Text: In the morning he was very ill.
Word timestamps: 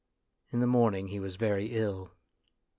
In 0.51 0.61
the 0.61 0.65
morning 0.65 1.09
he 1.09 1.19
was 1.19 1.35
very 1.35 1.67
ill. 1.73 2.11